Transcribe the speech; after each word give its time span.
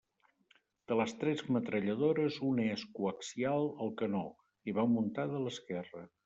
De 0.91 0.95
les 1.01 1.11
tres 1.23 1.43
metralladores 1.57 2.39
una 2.53 2.65
és 2.77 2.85
coaxial 3.01 3.69
al 3.85 3.93
canó 4.01 4.23
i 4.71 4.75
va 4.79 4.87
muntada 4.97 5.39
a 5.43 5.45
l'esquerra. 5.47 6.05